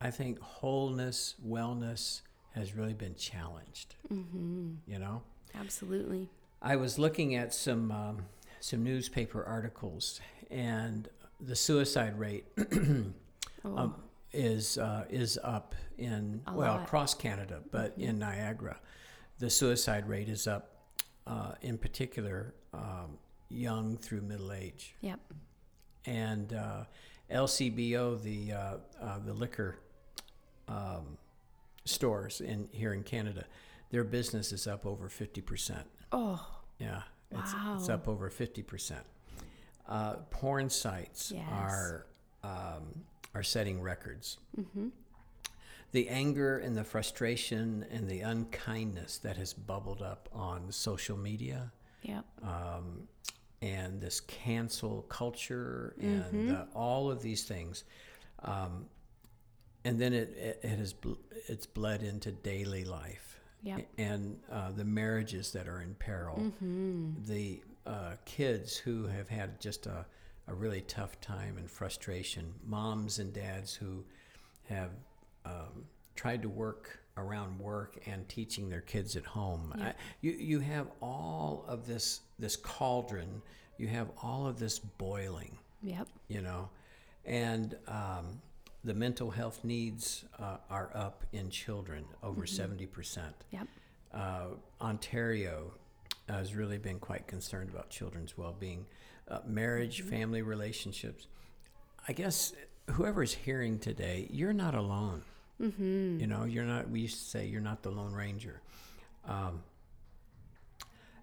I 0.00 0.10
think 0.10 0.40
wholeness, 0.40 1.34
wellness 1.46 2.22
has 2.54 2.74
really 2.74 2.94
been 2.94 3.14
challenged. 3.14 3.94
Mm-hmm. 4.12 4.72
You 4.86 4.98
know, 4.98 5.22
absolutely. 5.54 6.28
I 6.62 6.76
was 6.76 6.98
looking 6.98 7.34
at 7.34 7.54
some 7.54 7.90
um, 7.90 8.26
some 8.60 8.82
newspaper 8.82 9.44
articles, 9.44 10.20
and 10.50 11.08
the 11.40 11.56
suicide 11.56 12.18
rate 12.18 12.44
oh. 13.64 13.76
um, 13.76 13.94
is 14.32 14.78
uh, 14.78 15.04
is 15.10 15.38
up 15.42 15.74
in 15.98 16.40
A 16.46 16.54
well 16.54 16.74
lot. 16.74 16.82
across 16.82 17.14
Canada, 17.14 17.60
but 17.70 17.92
mm-hmm. 17.92 18.10
in 18.10 18.18
Niagara, 18.18 18.78
the 19.38 19.50
suicide 19.50 20.08
rate 20.08 20.28
is 20.28 20.46
up. 20.46 20.76
Uh, 21.26 21.52
in 21.60 21.78
particular, 21.78 22.54
um, 22.74 23.18
young 23.50 23.96
through 23.98 24.22
middle 24.22 24.52
age. 24.52 24.96
Yep. 25.00 25.20
And 26.06 26.52
uh, 26.52 26.84
LCBO, 27.30 28.20
the 28.20 28.52
uh, 28.52 28.74
uh, 29.00 29.18
the 29.24 29.32
liquor 29.32 29.78
um, 30.66 31.18
stores 31.84 32.40
in 32.40 32.68
here 32.72 32.94
in 32.94 33.04
Canada, 33.04 33.44
their 33.90 34.02
business 34.02 34.50
is 34.50 34.66
up 34.66 34.86
over 34.86 35.08
fifty 35.08 35.40
percent. 35.40 35.86
Oh. 36.10 36.44
Yeah. 36.80 37.02
It's, 37.30 37.54
wow. 37.54 37.76
it's 37.78 37.88
up 37.88 38.08
over 38.08 38.28
50%. 38.28 38.94
Uh, 39.88 40.14
porn 40.30 40.68
sites 40.70 41.32
yes. 41.34 41.46
are 41.50 42.06
um, 42.42 43.04
are 43.34 43.42
setting 43.42 43.80
records. 43.80 44.38
Mm-hmm. 44.58 44.88
The 45.92 46.08
anger 46.08 46.58
and 46.58 46.76
the 46.76 46.84
frustration 46.84 47.84
and 47.90 48.08
the 48.08 48.20
unkindness 48.20 49.18
that 49.18 49.36
has 49.36 49.52
bubbled 49.52 50.02
up 50.02 50.28
on 50.32 50.70
social 50.70 51.16
media, 51.16 51.72
yep. 52.02 52.24
um, 52.42 53.08
and 53.60 54.00
this 54.00 54.20
cancel 54.20 55.02
culture 55.08 55.96
and 56.00 56.24
mm-hmm. 56.24 56.48
the, 56.48 56.68
all 56.74 57.10
of 57.10 57.22
these 57.22 57.42
things, 57.42 57.84
um, 58.44 58.86
and 59.84 59.98
then 59.98 60.12
it, 60.12 60.28
it, 60.36 60.60
it 60.62 60.78
has 60.78 60.94
it's 61.48 61.66
bled 61.66 62.02
into 62.02 62.30
daily 62.30 62.84
life 62.84 63.30
yep. 63.62 63.86
and 63.98 64.38
uh, 64.50 64.70
the 64.72 64.84
marriages 64.84 65.52
that 65.52 65.68
are 65.68 65.80
in 65.80 65.94
peril, 65.94 66.38
mm-hmm. 66.38 67.10
the 67.26 67.62
uh, 67.86 68.12
kids 68.24 68.76
who 68.76 69.06
have 69.06 69.28
had 69.28 69.60
just 69.60 69.86
a, 69.86 70.04
a 70.50 70.54
really 70.54 70.80
tough 70.82 71.20
time 71.20 71.56
and 71.56 71.70
frustration, 71.70 72.52
moms 72.66 73.18
and 73.18 73.32
dads 73.32 73.74
who 73.74 74.04
have 74.68 74.90
um, 75.44 75.84
tried 76.16 76.42
to 76.42 76.48
work 76.48 76.98
around 77.16 77.58
work 77.58 77.98
and 78.06 78.28
teaching 78.28 78.68
their 78.68 78.80
kids 78.80 79.16
at 79.16 79.24
home. 79.24 79.72
Yep. 79.78 79.86
I, 79.86 79.94
you 80.20 80.32
you 80.32 80.60
have 80.60 80.88
all 81.00 81.64
of 81.68 81.86
this 81.86 82.20
this 82.38 82.56
cauldron. 82.56 83.42
You 83.78 83.88
have 83.88 84.10
all 84.22 84.46
of 84.46 84.58
this 84.58 84.78
boiling. 84.78 85.56
Yep. 85.82 86.08
You 86.28 86.42
know, 86.42 86.68
and 87.24 87.76
um, 87.88 88.40
the 88.84 88.94
mental 88.94 89.30
health 89.30 89.64
needs 89.64 90.24
uh, 90.38 90.56
are 90.68 90.90
up 90.94 91.24
in 91.32 91.50
children 91.50 92.04
over 92.22 92.42
mm-hmm. 92.42 92.74
70%. 92.84 93.20
Yep. 93.50 93.66
Uh, 94.12 94.44
Ontario 94.80 95.72
has 96.28 96.54
really 96.54 96.78
been 96.78 96.98
quite 96.98 97.26
concerned 97.26 97.70
about 97.70 97.90
children's 97.90 98.36
well 98.36 98.54
being, 98.58 98.86
uh, 99.30 99.38
marriage, 99.46 100.00
mm-hmm. 100.00 100.10
family 100.10 100.42
relationships. 100.42 101.26
I 102.08 102.12
guess 102.12 102.52
whoever's 102.90 103.34
hearing 103.34 103.78
today, 103.78 104.26
you're 104.30 104.52
not 104.52 104.74
alone. 104.74 105.22
Mm-hmm. 105.60 106.20
You 106.20 106.26
know, 106.26 106.44
you're 106.44 106.64
not, 106.64 106.88
we 106.88 107.00
used 107.00 107.18
to 107.18 107.24
say, 107.24 107.46
you're 107.46 107.60
not 107.60 107.82
the 107.82 107.90
Lone 107.90 108.12
Ranger. 108.12 108.60
Um, 109.26 109.62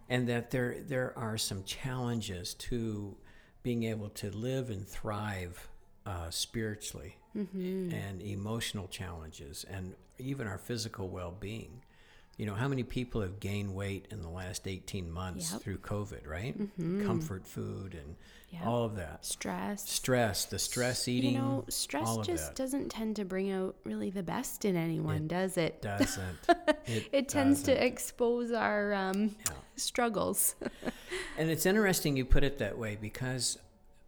and 0.10 0.28
that 0.30 0.52
there, 0.52 0.78
there 0.88 1.14
are 1.18 1.38
some 1.38 1.64
challenges 1.64 2.54
to 2.56 3.18
being 3.64 3.84
able 3.84 4.10
to 4.10 4.32
live 4.32 4.70
and 4.70 4.88
thrive 4.88 5.68
uh, 6.06 6.30
spiritually 6.30 7.18
mm-hmm. 7.36 7.92
and 7.94 8.22
emotional 8.22 8.88
challenges 8.88 9.66
and 9.70 9.94
even 10.18 10.48
our 10.48 10.58
physical 10.58 11.10
well-being 11.10 11.82
you 12.38 12.46
know 12.46 12.54
how 12.54 12.68
many 12.68 12.84
people 12.84 13.22
have 13.22 13.40
gained 13.40 13.74
weight 13.74 14.08
in 14.12 14.22
the 14.22 14.30
last 14.30 14.68
18 14.68 15.12
months 15.12 15.52
yep. 15.52 15.62
through 15.62 15.78
covid 15.78 16.28
right 16.28 16.58
mm-hmm. 16.58 17.06
comfort 17.06 17.46
food 17.46 17.94
and 17.94 18.16
yep. 18.52 18.66
all 18.66 18.84
of 18.84 18.96
that 18.96 19.26
stress 19.26 19.90
stress 19.90 20.46
the 20.46 20.60
stress 20.60 21.08
eating 21.08 21.34
you 21.34 21.40
know 21.40 21.66
stress 21.68 22.18
just 22.24 22.56
doesn't 22.56 22.90
tend 22.90 23.16
to 23.16 23.26
bring 23.26 23.52
out 23.52 23.76
really 23.84 24.10
the 24.10 24.24
best 24.24 24.66
in 24.66 24.76
anyone 24.76 25.24
it 25.24 25.28
does 25.28 25.58
it 25.58 25.82
doesn't 25.82 26.38
it, 26.86 27.10
it 27.12 27.28
tends 27.28 27.62
doesn't. 27.62 27.76
to 27.76 27.86
expose 27.86 28.52
our 28.52 28.94
um, 28.94 29.36
yeah. 29.46 29.54
struggles 29.76 30.56
and 31.38 31.50
it's 31.50 31.66
interesting 31.66 32.16
you 32.16 32.24
put 32.24 32.44
it 32.44 32.60
that 32.60 32.78
way 32.78 32.98
because 33.00 33.58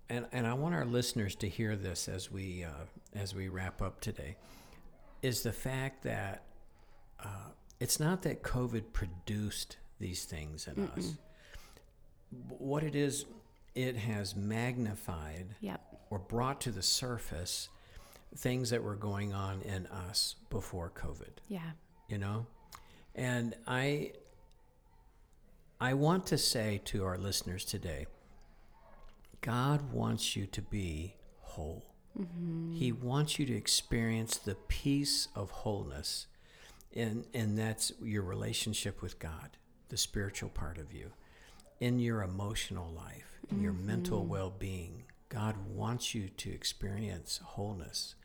and 0.09 0.25
and 0.31 0.47
I 0.47 0.53
want 0.53 0.75
our 0.75 0.85
listeners 0.85 1.35
to 1.35 1.47
hear 1.47 1.75
this 1.75 2.07
as 2.07 2.31
we 2.31 2.63
uh, 2.63 2.85
as 3.15 3.35
we 3.35 3.47
wrap 3.47 3.81
up 3.81 4.01
today, 4.01 4.35
is 5.21 5.43
the 5.43 5.51
fact 5.51 6.03
that 6.03 6.43
uh, 7.23 7.51
it's 7.79 7.99
not 7.99 8.21
that 8.23 8.43
COVID 8.43 8.93
produced 8.93 9.77
these 9.99 10.25
things 10.25 10.67
in 10.67 10.75
Mm-mm. 10.75 10.97
us. 10.97 11.15
What 12.57 12.83
it 12.83 12.95
is, 12.95 13.25
it 13.75 13.95
has 13.95 14.35
magnified 14.35 15.55
yep. 15.61 15.81
or 16.09 16.19
brought 16.19 16.61
to 16.61 16.71
the 16.71 16.81
surface 16.81 17.69
things 18.35 18.69
that 18.69 18.83
were 18.83 18.95
going 18.95 19.33
on 19.33 19.61
in 19.61 19.87
us 19.87 20.35
before 20.49 20.91
COVID. 20.91 21.39
Yeah. 21.47 21.71
You 22.07 22.17
know, 22.17 22.45
and 23.15 23.55
I 23.67 24.13
I 25.81 25.93
want 25.93 26.25
to 26.27 26.37
say 26.37 26.81
to 26.85 27.05
our 27.05 27.17
listeners 27.17 27.63
today 27.63 28.07
God 29.41 29.93
wants 29.93 30.35
you 30.35 30.45
to 30.47 30.61
be 30.61 31.15
whole. 31.41 31.85
Mm-hmm. 32.19 32.73
He 32.73 32.91
wants 32.91 33.39
you 33.39 33.45
to 33.45 33.55
experience 33.55 34.37
the 34.37 34.55
peace 34.55 35.27
of 35.35 35.51
wholeness, 35.51 36.27
and, 36.95 37.25
and 37.33 37.57
that's 37.57 37.91
your 38.01 38.23
relationship 38.23 39.01
with 39.01 39.19
God, 39.19 39.57
the 39.89 39.97
spiritual 39.97 40.49
part 40.49 40.77
of 40.77 40.91
you, 40.93 41.11
in 41.79 41.99
your 41.99 42.21
emotional 42.23 42.91
life, 42.91 43.39
and 43.49 43.61
your 43.61 43.73
mental 43.73 44.25
well 44.25 44.49
being. 44.57 45.03
God 45.29 45.55
wants 45.73 46.15
you 46.15 46.29
to 46.29 46.51
experience 46.51 47.39
wholeness. 47.43 48.15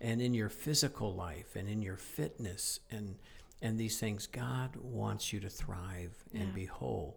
And 0.00 0.20
in 0.20 0.34
your 0.34 0.48
physical 0.48 1.14
life 1.14 1.56
and 1.56 1.68
in 1.68 1.82
your 1.82 1.96
fitness 1.96 2.80
and 2.90 3.16
and 3.62 3.78
these 3.78 3.98
things, 3.98 4.26
God 4.26 4.76
wants 4.76 5.32
you 5.32 5.40
to 5.40 5.48
thrive 5.48 6.14
and 6.34 6.48
Yeah. 6.48 6.54
be 6.54 6.64
whole. 6.66 7.16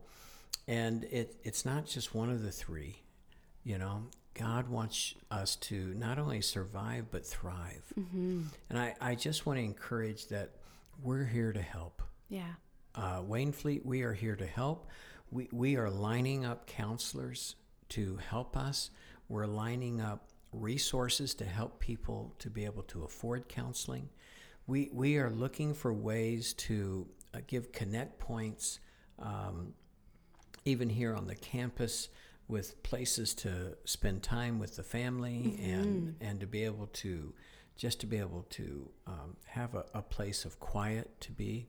And 0.69 1.03
it, 1.05 1.35
it's 1.43 1.65
not 1.65 1.85
just 1.85 2.15
one 2.15 2.29
of 2.29 2.43
the 2.43 2.51
three, 2.51 3.01
you 3.65 3.77
know. 3.77 4.03
God 4.35 4.69
wants 4.69 5.15
us 5.29 5.57
to 5.57 5.93
not 5.95 6.17
only 6.17 6.39
survive 6.39 7.11
but 7.11 7.25
thrive. 7.25 7.83
Mm-hmm. 7.99 8.43
And 8.69 8.79
I, 8.79 8.95
I 9.01 9.15
just 9.15 9.45
want 9.45 9.59
to 9.59 9.63
encourage 9.65 10.27
that 10.27 10.51
we're 11.01 11.25
here 11.25 11.51
to 11.51 11.61
help. 11.61 12.01
Yeah. 12.29 12.53
Uh, 12.95 13.21
Wainfleet, 13.21 13.85
we 13.85 14.01
are 14.01 14.13
here 14.13 14.35
to 14.35 14.45
help. 14.45 14.87
We, 15.31 15.47
we 15.51 15.75
are 15.77 15.89
lining 15.89 16.45
up 16.45 16.65
counselors 16.65 17.55
to 17.89 18.17
help 18.17 18.57
us. 18.57 18.89
We're 19.27 19.45
lining 19.45 20.01
up 20.01 20.29
resources 20.51 21.33
to 21.35 21.45
help 21.45 21.79
people 21.79 22.33
to 22.39 22.49
be 22.49 22.65
able 22.65 22.83
to 22.83 23.03
afford 23.03 23.47
counseling. 23.47 24.09
We, 24.67 24.89
we 24.91 25.17
are 25.17 25.29
looking 25.29 25.73
for 25.73 25.93
ways 25.93 26.53
to 26.53 27.07
uh, 27.33 27.39
give 27.47 27.71
connect 27.71 28.19
points, 28.19 28.79
um, 29.19 29.73
even 30.65 30.89
here 30.89 31.13
on 31.13 31.27
the 31.27 31.35
campus, 31.35 32.09
with 32.47 32.81
places 32.81 33.35
to 33.35 33.77
spend 33.85 34.23
time 34.23 34.57
with 34.57 34.75
the 34.75 34.83
family 34.83 35.59
and, 35.63 36.15
and 36.19 36.39
to 36.39 36.47
be 36.47 36.63
able 36.63 36.87
to 36.87 37.33
just 37.79 37.99
to 38.01 38.05
be 38.05 38.17
able 38.17 38.45
to 38.49 38.89
um, 39.07 39.37
have 39.45 39.73
a, 39.73 39.85
a 39.93 40.01
place 40.01 40.43
of 40.43 40.59
quiet 40.59 41.09
to 41.21 41.31
be. 41.31 41.65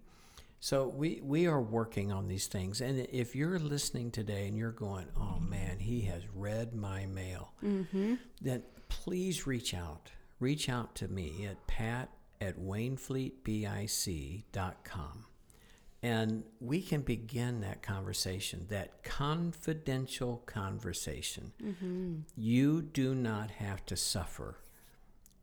So 0.59 0.88
we 0.88 1.21
we 1.23 1.47
are 1.47 1.62
working 1.62 2.12
on 2.12 2.26
these 2.29 2.49
things, 2.49 2.83
and 2.83 3.07
if 3.11 3.35
you're 3.35 3.59
listening 3.59 4.11
today 4.11 4.47
and 4.49 4.59
you're 4.59 4.73
going, 4.73 5.07
"Oh 5.17 5.38
man, 5.40 5.79
he 5.79 6.02
has 6.02 6.23
read 6.35 6.75
my 6.75 7.07
mail," 7.07 7.55
Mm-hmm. 7.64 8.17
then 8.43 8.62
please 8.88 9.47
reach 9.47 9.73
out. 9.73 10.11
Reach 10.38 10.69
out 10.69 10.95
to 10.97 11.09
me 11.09 11.47
at 11.47 11.67
pat 11.67 12.11
at 12.43 12.59
wainfleetbic.com, 12.59 15.25
and 16.02 16.43
we 16.61 16.83
can 16.83 17.02
begin 17.02 17.61
that 17.61 17.83
conversation, 17.83 18.67
that 18.69 19.02
confidential 19.02 20.43
conversation. 20.47 21.52
Mm-hmm. 21.62 22.14
You 22.37 22.83
do 22.83 23.14
not 23.14 23.50
have 23.52 23.85
to 23.87 23.97
suffer 23.97 24.59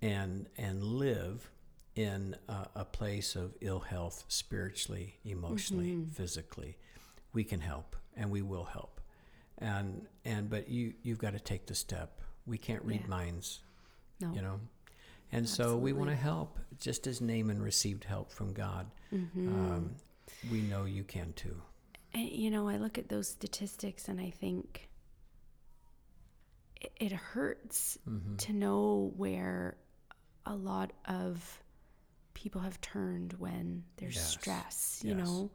and 0.01 0.47
and 0.57 0.83
live 0.83 1.49
in 1.95 2.35
a, 2.47 2.67
a 2.75 2.85
place 2.85 3.35
of 3.35 3.55
ill 3.61 3.79
health 3.79 4.23
spiritually, 4.27 5.17
emotionally, 5.25 6.05
physically. 6.13 6.77
We 7.33 7.43
can 7.43 7.59
help 7.59 7.95
and 8.15 8.29
we 8.31 8.41
will 8.41 8.65
help. 8.65 9.01
And 9.57 10.07
and 10.25 10.49
but 10.49 10.69
you 10.69 10.93
you've 11.03 11.17
got 11.17 11.33
to 11.33 11.39
take 11.39 11.65
the 11.65 11.75
step. 11.75 12.21
We 12.45 12.57
can't 12.57 12.83
read 12.85 13.01
Yeah. 13.01 13.07
minds, 13.09 13.59
No. 14.21 14.33
you 14.33 14.41
know. 14.41 14.59
And 15.31 15.49
so 15.49 15.75
we 15.75 15.91
want 15.91 16.09
to 16.09 16.15
help, 16.15 16.57
just 16.79 17.05
as 17.05 17.19
Naaman 17.19 17.61
received 17.61 18.05
help 18.05 18.31
from 18.31 18.53
God. 18.53 18.89
Mm-hmm. 19.13 19.49
Um, 19.49 19.95
we 20.49 20.61
know 20.61 20.85
you 20.85 21.03
can 21.03 21.33
too. 21.33 21.61
And, 22.13 22.29
you 22.29 22.49
know, 22.49 22.69
I 22.69 22.77
look 22.77 22.97
at 22.97 23.09
those 23.09 23.27
statistics 23.27 24.07
and 24.07 24.21
I 24.21 24.29
think 24.29 24.87
it, 26.79 26.91
it 26.97 27.11
hurts 27.11 27.97
Mm-hmm. 28.07 28.35
to 28.37 28.53
know 28.53 29.11
where 29.17 29.75
a 30.47 30.55
lot 30.55 30.91
of 31.05 31.61
people 32.33 32.61
have 32.61 32.79
turned 32.81 33.33
when 33.33 33.83
there's 33.97 34.15
Yes. 34.15 34.27
stress, 34.31 35.01
you 35.03 35.15
Yes. 35.15 35.25
know? 35.27 35.51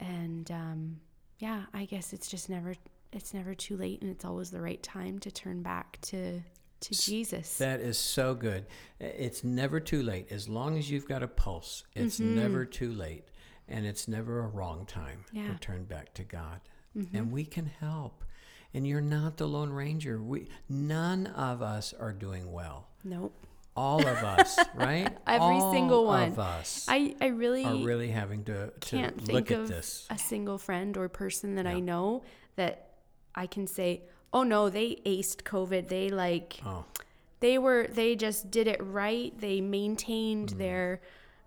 And 0.00 0.50
um, 0.50 1.00
yeah, 1.38 1.64
I 1.72 1.84
guess 1.84 2.12
it's 2.12 2.28
just 2.28 2.48
never 2.48 2.74
it's 3.12 3.32
never 3.32 3.54
too 3.54 3.76
late 3.76 4.02
and 4.02 4.10
it's 4.10 4.24
always 4.24 4.50
the 4.50 4.60
right 4.60 4.82
time 4.82 5.20
to 5.20 5.30
turn 5.30 5.62
back 5.62 6.00
to 6.02 6.40
to 6.80 6.94
Jesus. 6.94 7.58
That 7.58 7.80
is 7.80 7.96
so 7.96 8.34
good. 8.34 8.66
It's 9.00 9.42
never 9.44 9.78
too 9.80 10.02
late. 10.02 10.30
As 10.32 10.48
long 10.48 10.76
as 10.76 10.90
you've 10.90 11.06
got 11.08 11.22
a 11.22 11.28
pulse, 11.28 11.84
it's 11.94 12.18
never 12.20 12.64
too 12.66 12.92
late. 12.92 13.24
And 13.68 13.86
it's 13.86 14.06
never 14.08 14.40
a 14.40 14.46
wrong 14.48 14.84
time 14.84 15.24
Yeah. 15.32 15.46
to 15.52 15.58
turn 15.58 15.84
back 15.84 16.12
to 16.14 16.24
God. 16.24 16.60
And 17.12 17.32
we 17.32 17.44
can 17.46 17.66
help. 17.66 18.24
And 18.74 18.86
you're 18.86 19.00
not 19.00 19.36
the 19.38 19.46
Lone 19.48 19.70
Ranger. 19.70 20.20
We 20.20 20.48
none 20.68 21.26
of 21.28 21.62
us 21.62 21.94
are 21.94 22.12
doing 22.12 22.52
well. 22.52 22.88
nope. 23.04 23.32
All 23.76 24.00
of 24.00 24.06
us, 24.24 24.58
right? 24.74 25.16
Every 25.26 25.56
All 25.60 25.72
single 25.72 26.04
one. 26.06 26.28
of 26.32 26.38
us 26.38 26.86
I, 26.88 27.16
I 27.20 27.26
really 27.28 27.64
are 27.64 27.76
really 27.76 28.08
having 28.08 28.44
to, 28.44 28.66
to 28.70 28.72
can't 28.80 29.16
look 29.28 29.48
think 29.48 29.50
at 29.50 29.58
of 29.60 29.68
this. 29.68 30.06
a 30.10 30.18
single 30.18 30.58
friend 30.58 30.96
or 30.96 31.08
person 31.08 31.56
that 31.56 31.66
I 31.66 31.80
know 31.80 32.22
that 32.56 32.90
I 33.34 33.46
can 33.48 33.66
say, 33.66 34.02
"Oh 34.32 34.44
no, 34.44 34.68
they 34.70 34.96
aced 35.04 35.42
COVID. 35.42 35.88
They 35.88 36.08
like 36.08 36.60
Oh, 36.64 36.84
they 37.40 37.58
were 37.58 37.88
they 37.88 38.14
just 38.14 38.50
did 38.50 38.68
it 38.68 38.80
right. 38.80 39.36
They 39.38 39.60
maintained 39.60 40.50
Mm. 40.50 40.58
their, 40.58 41.00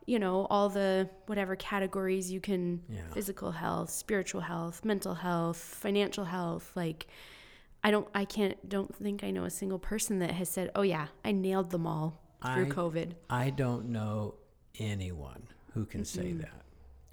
you 0.05 0.19
know, 0.19 0.47
all 0.49 0.67
the 0.67 1.09
whatever 1.27 1.55
categories 1.55 2.29
you 2.29 2.41
can 2.41 2.81
Yeah. 2.89 3.07
physical 3.13 3.51
health, 3.51 3.89
spiritual 3.89 4.41
health, 4.41 4.83
mental 4.83 5.13
health, 5.15 5.57
financial 5.57 6.25
health, 6.25 6.71
like 6.75 7.07
I 7.87 7.91
don't 7.91 8.07
I 8.13 8.25
can't 8.25 8.67
don't 8.67 8.93
think 8.93 9.23
I 9.23 9.31
know 9.31 9.45
a 9.45 9.49
single 9.49 9.79
person 9.79 10.19
that 10.19 10.31
has 10.31 10.49
said, 10.49 10.71
"Oh 10.75 10.81
yeah, 10.81 11.07
I 11.23 11.31
nailed 11.31 11.69
them 11.69 11.87
all 11.87 12.19
through 12.43 12.65
I- 12.65 12.69
COVID." 12.69 13.13
I 13.29 13.49
don't 13.49 13.85
know 13.89 14.35
anyone 14.77 15.47
who 15.73 15.85
can 15.85 16.03
say 16.03 16.33
that, 16.33 16.63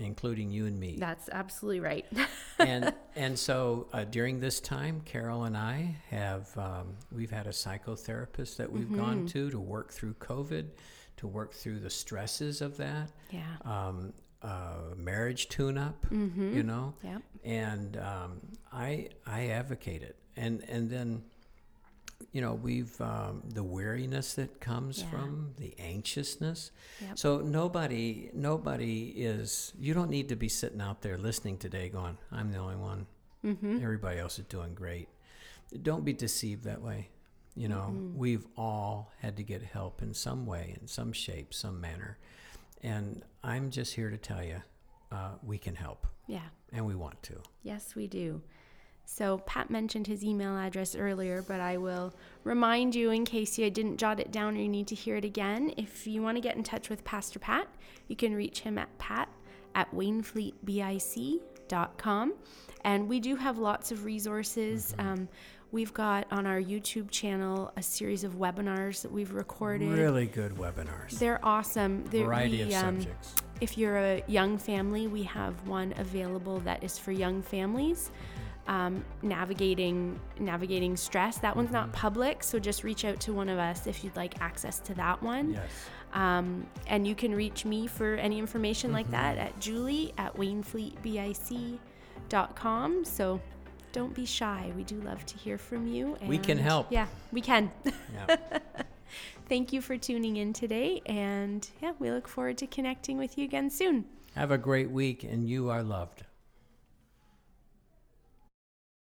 including 0.00 0.50
you 0.50 0.66
and 0.66 0.80
me. 0.80 0.96
That's 0.98 1.28
absolutely 1.28 1.78
right. 1.78 2.04
and 2.58 2.92
and 3.14 3.38
so 3.38 3.87
uh, 3.92 4.02
during 4.02 4.40
this 4.40 4.58
time, 4.58 5.00
Carol 5.04 5.44
and 5.44 5.56
I 5.56 5.94
have 6.10 6.48
um, 6.58 6.96
we've 7.12 7.30
had 7.30 7.46
a 7.46 7.50
psychotherapist 7.50 8.56
that 8.56 8.72
we've 8.72 8.92
gone 8.92 9.26
to 9.26 9.50
to 9.50 9.60
work 9.60 9.92
through 9.92 10.14
COVID, 10.14 10.66
to 11.18 11.26
work 11.28 11.52
through 11.52 11.78
the 11.78 11.90
stresses 11.90 12.60
of 12.60 12.76
that, 12.78 13.12
yeah. 13.30 13.42
um, 13.64 14.12
uh, 14.42 14.78
marriage 14.96 15.48
tune-up, 15.50 16.04
you 16.10 16.64
know, 16.64 16.94
Yep. 17.04 17.22
and 17.44 17.96
um, 17.96 18.40
I 18.72 19.10
I 19.24 19.46
advocate 19.50 20.02
it, 20.02 20.16
and 20.37 20.62
and 20.68 20.90
then. 20.90 21.23
You 22.33 22.40
know, 22.40 22.55
we've 22.55 22.99
um, 23.01 23.42
the 23.55 23.62
weariness 23.62 24.35
that 24.35 24.61
comes 24.61 25.01
Yeah. 25.03 25.11
from 25.11 25.53
the 25.57 25.75
anxiousness. 25.79 26.70
Yep. 27.01 27.18
So 27.18 27.38
nobody, 27.40 28.31
nobody 28.33 29.09
is. 29.16 29.73
You 29.79 29.94
don't 29.94 30.11
need 30.11 30.29
to 30.31 30.37
be 30.37 30.49
sitting 30.49 30.81
out 30.81 31.03
there 31.03 31.18
listening 31.18 31.59
today, 31.59 31.88
going, 31.88 32.16
"I'm 32.33 32.51
the 32.51 32.59
only 32.59 32.77
one. 32.77 33.07
Mm-hmm. 33.44 33.77
Everybody 33.83 34.18
else 34.20 34.38
is 34.38 34.47
doing 34.47 34.75
great." 34.75 35.09
Don't 35.83 36.05
be 36.05 36.12
deceived 36.12 36.64
that 36.64 36.81
way. 36.83 37.09
You 37.57 37.68
know, 37.68 37.90
Mm-hmm. 37.92 38.16
we've 38.18 38.47
all 38.57 39.12
had 39.20 39.37
to 39.37 39.42
get 39.42 39.62
help 39.62 40.01
in 40.03 40.14
some 40.14 40.47
way, 40.47 40.77
in 40.81 40.87
some 40.88 41.12
shape, 41.12 41.53
some 41.53 41.81
manner, 41.81 42.16
and 42.83 43.23
I'm 43.42 43.70
just 43.70 43.94
here 43.94 44.11
to 44.11 44.16
tell 44.18 44.42
you, 44.42 44.62
uh, 45.12 45.33
we 45.42 45.59
can 45.59 45.75
help, 45.75 46.07
Yeah. 46.27 46.49
and 46.73 46.87
we 46.87 46.94
want 46.94 47.23
to. 47.25 47.40
Yes, 47.62 47.94
we 47.94 48.07
do. 48.09 48.40
So, 49.07 49.38
Pat 49.38 49.71
mentioned 49.71 50.07
his 50.07 50.25
email 50.25 50.57
address 50.57 50.97
earlier, 50.97 51.43
but 51.43 51.61
I 51.61 51.77
will 51.77 52.14
remind 52.43 52.95
you 52.95 53.11
in 53.11 53.25
case 53.25 53.59
you 53.59 53.69
didn't 53.71 53.99
jot 53.99 54.19
it 54.19 54.33
down 54.33 54.57
or 54.57 54.61
you 54.61 54.69
need 54.69 54.88
to 54.88 54.95
hear 54.95 55.17
it 55.17 55.25
again. 55.25 55.73
If 55.77 56.07
you 56.07 56.23
want 56.23 56.37
to 56.37 56.40
get 56.40 56.57
in 56.57 56.62
touch 56.62 56.88
with 56.88 57.05
Pastor 57.05 57.38
Pat, 57.38 57.69
you 58.09 58.17
can 58.17 58.35
reach 58.35 58.61
him 58.61 58.79
at 58.79 58.97
pat 58.99 59.29
at 59.75 59.95
wainfleetbic.com. 59.95 62.35
And 62.85 63.09
we 63.09 63.21
do 63.21 63.37
have 63.37 63.59
lots 63.59 63.93
of 63.93 64.05
resources. 64.05 64.95
Um, 64.99 65.29
we've 65.73 65.95
got 65.95 66.27
on 66.31 66.47
our 66.47 66.61
YouTube 66.61 67.11
channel 67.11 67.73
a 67.77 67.83
series 67.83 68.25
of 68.25 68.35
webinars 68.35 69.03
that 69.03 69.11
we've 69.11 69.33
recorded. 69.33 69.88
Really 69.88 70.27
good 70.27 70.53
webinars, 70.53 71.19
They're 71.19 71.45
awesome. 71.45 72.05
They're, 72.07 72.25
variety 72.25 72.64
we, 72.64 72.75
of 72.75 72.85
um, 72.85 73.01
subjects. 73.01 73.35
if 73.61 73.79
you're 73.79 73.97
a 73.97 74.23
young 74.29 74.59
family, 74.59 75.09
we 75.09 75.23
have 75.25 75.67
one 75.67 75.95
available 75.97 76.61
that 76.61 76.85
is 76.85 76.99
for 76.99 77.12
young 77.12 77.43
families. 77.43 78.11
Um, 78.66 79.05
navigating 79.20 80.18
navigating 80.38 80.96
stress. 80.96 81.37
That 81.38 81.55
one's 81.55 81.66
Mm-hmm. 81.66 81.74
not 81.77 81.92
public, 81.92 82.42
so 82.42 82.59
just 82.59 82.83
reach 82.83 83.05
out 83.05 83.20
to 83.20 83.33
one 83.35 83.50
of 83.50 83.59
us 83.59 83.87
if 83.87 84.03
you'd 84.03 84.16
like 84.16 84.40
access 84.40 84.79
to 84.81 84.94
that 84.94 85.22
one. 85.22 85.53
Yes. 85.53 85.68
Um, 86.14 86.66
and 86.87 87.07
you 87.07 87.14
can 87.14 87.35
reach 87.35 87.64
me 87.66 87.87
for 87.87 88.14
any 88.14 88.38
information 88.38 88.90
like 88.92 89.05
Mm-hmm. 89.07 89.12
that 89.12 89.37
at 89.38 89.61
Julie 89.61 90.14
at 90.16 90.35
wainfleetbic.com. 90.37 93.05
So 93.05 93.40
don't 93.92 94.14
be 94.14 94.24
shy. 94.24 94.72
We 94.77 94.85
do 94.85 95.00
love 95.03 95.24
to 95.27 95.37
hear 95.37 95.59
from 95.59 95.87
you. 95.87 96.16
We 96.27 96.38
can 96.38 96.59
help. 96.59 96.90
Yeah, 96.90 97.07
we 97.33 97.40
can. 97.40 97.70
Yeah. 98.14 98.37
Thank 99.48 99.72
you 99.74 99.81
for 99.83 99.96
tuning 99.98 100.37
in 100.38 100.53
today. 100.55 101.03
And 101.07 101.68
yeah, 101.83 101.92
we 101.98 102.11
look 102.11 102.27
forward 102.27 102.57
to 102.59 102.66
connecting 102.66 103.18
with 103.18 103.37
you 103.38 103.44
again 103.44 103.68
soon. 103.70 104.07
Have 104.35 104.50
a 104.50 104.59
great 104.59 104.90
week, 104.90 105.22
and 105.22 105.48
you 105.48 105.68
are 105.70 105.83
loved. 105.83 106.23